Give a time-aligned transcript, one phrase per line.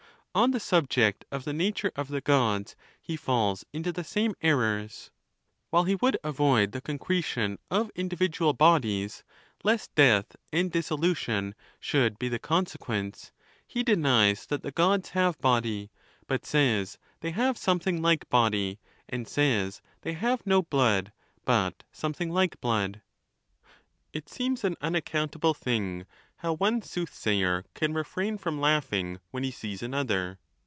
[0.33, 5.11] On the subject of the nature of the Gods, he falls into the same errors.
[5.71, 9.25] While he would avoid the concretion of in dividual bodies,
[9.65, 13.33] lest death and dissolution should be the consequence,
[13.67, 15.91] he denies that the Gods have body,
[16.27, 18.79] but says they have something like body;
[19.09, 21.11] and says they have no bloodj
[21.43, 23.01] but something like blood.
[23.01, 23.67] XXVI.
[24.13, 26.05] It seems an unaccountable thing
[26.37, 30.39] how one sooth sayer can refrain from laughing when he sees another.